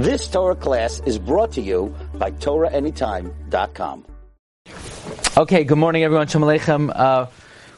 [0.00, 4.06] This Torah class is brought to you by TorahAnytime.com.
[5.36, 6.26] Okay, good morning everyone.
[6.26, 6.90] Shalom Aleichem.
[6.94, 7.26] Uh,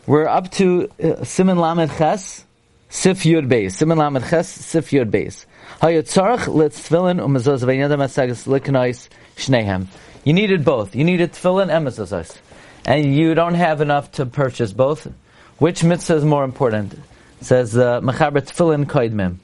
[0.06, 2.45] we're up to uh, Simon Lamed Ches,
[2.88, 3.72] Sif Yud Beis.
[3.72, 5.46] Simon Lamed Ches, Sif Yud Beis.
[5.80, 9.88] Hayotzarach let's tefillin umezuzah v'yadam asagas shnehem.
[10.22, 10.94] You needed both.
[10.94, 12.38] You needed tefillin and mezuzahs.
[12.84, 15.12] And you don't have enough to purchase both.
[15.58, 16.95] Which mitzvah is more important?
[17.41, 19.38] Says, uh, Mechaber tefillin koidmim.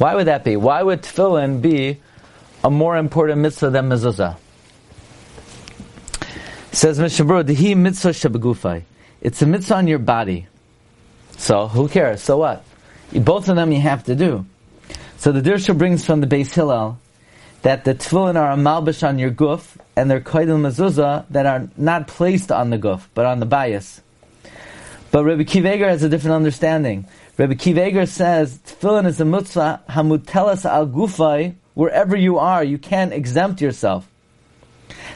[0.00, 0.56] Why would that be?
[0.56, 2.00] Why would tefillin be
[2.64, 4.38] a more important mitzvah than mezuzah?
[6.72, 8.84] Says Mishabur, Dehi mitzvah shabagufai.
[9.20, 10.46] It's a mitzvah on your body.
[11.36, 12.22] So, who cares?
[12.22, 12.64] So what?
[13.12, 14.46] Both of them you have to do.
[15.18, 16.98] So the Drisha brings from the Beis Hillel
[17.60, 21.68] that the tefillin are a malbish on your guf, and they're koidel mezuzah that are
[21.76, 24.00] not placed on the guf, but on the bias.
[25.10, 27.06] But Rabbi Akiva Eiger has a different understanding.
[27.36, 32.62] Rabbi Akiva Eiger says tefillin is a mitzvah hamutelas al gufay wherever you are.
[32.62, 34.06] You can't exempt yourself.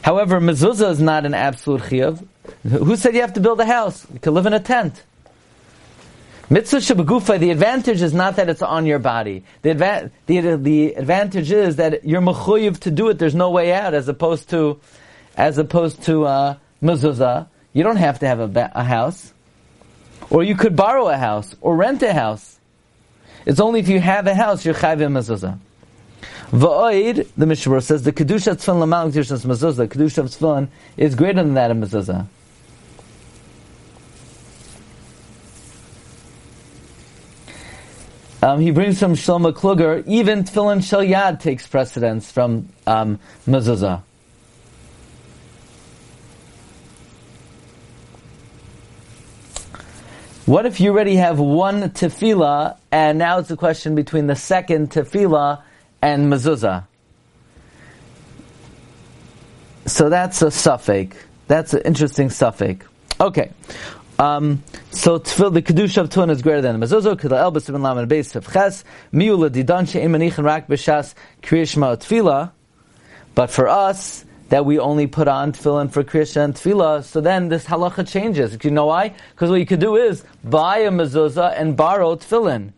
[0.02, 2.26] However, mezuzah is not an absolute chiyuv.
[2.68, 4.06] Who said you have to build a house?
[4.12, 5.02] You can live in a tent.
[6.50, 9.44] Mitzvah shabagufa, the advantage is not that it's on your body.
[9.62, 13.18] The, adva- the, the advantage is that you're mechuyev to do it.
[13.18, 14.78] There's no way out, as opposed to,
[15.36, 17.48] as opposed to uh, mezuzah.
[17.72, 19.33] You don't have to have a, ba- a house.
[20.34, 22.58] Or you could borrow a house or rent a house.
[23.46, 25.60] It's only if you have a house you're chayv mezuzah.
[26.50, 29.86] Va'oid, the Mishnah says, the kedusha tefillin lamal kedusha mezuzah.
[29.86, 32.26] Kedusha is greater than that of mezuzah.
[38.42, 44.02] Um, he brings from Shlomo Kluger, even tefillin shel yad takes precedence from um, mezuzah.
[50.46, 54.90] What if you already have one tefillah, and now it's a question between the second
[54.90, 55.62] tefillah
[56.02, 56.84] and mezuzah?
[59.86, 61.16] So that's a suffix.
[61.46, 62.86] That's an interesting suffix.
[63.18, 63.52] Okay.
[64.18, 67.18] Um, so tefil, the kedusha of tefillin is greater than the mezuzah.
[67.18, 72.52] Kedal elbus ben lamed beis ches miula didan she'im manichin rak b'shas kriyishma tefillah.
[73.34, 77.48] But for us, that we only put on tefillin for Kriyas and tefillah, so then
[77.48, 78.56] this halacha changes.
[78.62, 79.14] You know why?
[79.30, 82.72] Because what you could do is buy a mezuzah and borrow tefillin.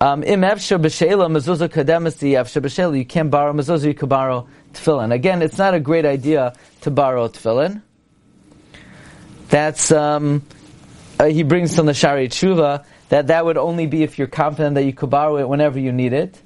[0.00, 2.98] Um, Im efsha b'sheila mezuzah b'sheila.
[2.98, 5.12] You can't borrow mezuzah, you could borrow tefillin.
[5.12, 7.82] Again, it's not a great idea to borrow tefillin.
[9.48, 10.42] That's, um,
[11.18, 14.76] uh, he brings from the Sha'arei Teshuva that that would only be if you're confident
[14.76, 16.40] that you could borrow it whenever you need it.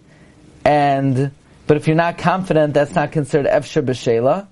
[0.64, 1.30] And,
[1.66, 4.46] but if you're not confident, that's not considered Efsher B'Shela.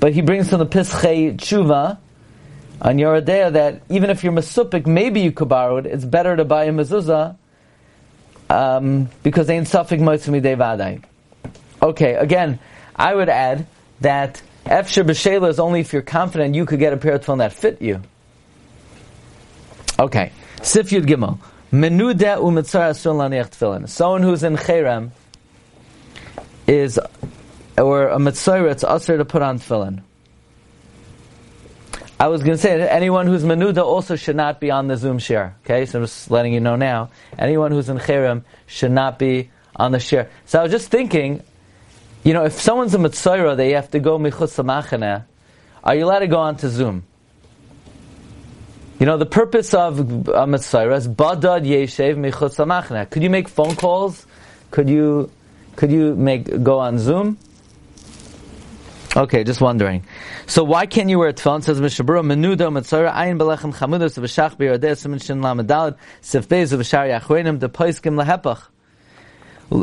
[0.00, 1.98] But he brings from the Pischei Tshuva
[2.82, 5.86] on Yoredea that even if you're Masupik, maybe you could borrow it.
[5.86, 7.36] It's better to buy a mezuzah
[8.50, 11.02] um, because they ain't suffik moitzumi vadai.
[11.80, 12.58] Okay, again,
[12.96, 13.66] I would add
[14.00, 17.52] that Efsher b'shela is only if you're confident you could get a pair of that
[17.52, 18.02] fit you.
[19.98, 21.38] Okay, Sif Yud Gimel.
[21.74, 23.88] Menuda u'mitzara asun laniach tefillin.
[23.88, 25.10] Someone who's in cherem
[26.68, 27.00] is,
[27.76, 30.00] or a mitzvah, it's usher to put on tefillin.
[32.20, 35.18] I was going to say anyone who's menuda also should not be on the Zoom
[35.18, 35.56] share.
[35.64, 37.10] Okay, so I'm just letting you know now.
[37.36, 40.30] Anyone who's in cherem should not be on the share.
[40.46, 41.42] So I was just thinking,
[42.22, 45.24] you know, if someone's a mitzvah, they have to go michutz.
[45.82, 47.02] Are you allowed to go on to Zoom?
[48.98, 53.10] You know, the purpose of a mitzvah is badad yeshev michutz samachana.
[53.10, 54.24] Could you make phone calls?
[54.70, 55.30] Could you,
[55.74, 57.36] could you make go on Zoom?
[59.16, 60.04] Okay, just wondering.
[60.46, 61.62] So why can't you wear tefillin?
[61.62, 67.20] Says Mishabura, Menudo, Mitzora, Ayin Belechem Chamudos, V'shach B'yodeh, Simen Shin Lamadalad, Sif Bez, V'shar
[67.20, 68.62] Yachrenim, De Poiskim Lehepach.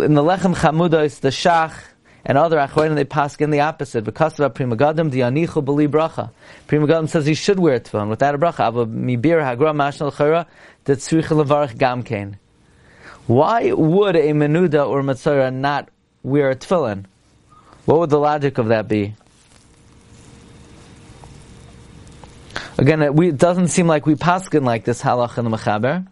[0.03, 1.73] In the Lechem Chamudos, the Shach,
[2.25, 4.03] and other Achrenim, they pass in the opposite.
[4.03, 6.31] Because of Pri Megadim, the Anichu B'li Bracha.
[6.67, 8.67] Pri Megadim says he should wear tefillin without a bracha.
[8.67, 10.45] Ava Mibir Hagra Mashnal Chara,
[10.85, 12.35] that Tzrich Levarach Gamkein.
[13.27, 15.89] Why would a Menuda or Mitzora not
[16.23, 17.05] wear a tefillin?
[17.85, 19.15] What would the logic of that be?
[22.77, 26.07] Again, it, it doesn't seem like we paskin like this halach in the Mechaber.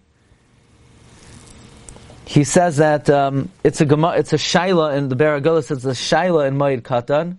[2.30, 5.72] He says that um, it's a gema, it's a shaila in the Baragulis.
[5.72, 7.38] It's a shaila in Moed Katan,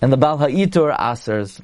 [0.00, 1.60] and the Bal Ha'itur asers.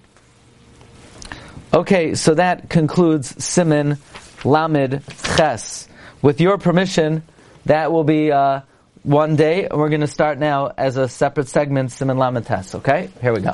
[1.72, 3.98] Okay, so that concludes Simin
[4.44, 5.00] Lamed
[5.36, 5.86] Ches.
[6.22, 7.22] With your permission,
[7.66, 8.62] that will be uh,
[9.04, 12.74] one day, and we're going to start now as a separate segment, Simin Lamed Ches.
[12.74, 13.52] Okay, here we go.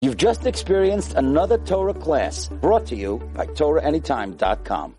[0.00, 4.94] You've just experienced another Torah class brought to you by TorahAnytime.com.